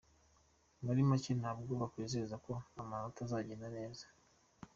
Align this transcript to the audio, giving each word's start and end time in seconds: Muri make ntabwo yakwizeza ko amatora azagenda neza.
Muri 0.85 1.01
make 1.09 1.31
ntabwo 1.41 1.71
yakwizeza 1.81 2.35
ko 2.45 2.51
amatora 2.81 3.23
azagenda 3.27 3.67
neza. 3.77 4.05